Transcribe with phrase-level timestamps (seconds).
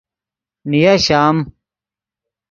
[0.69, 1.37] نیا شام